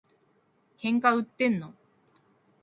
[0.79, 1.75] 喧嘩売ってんの？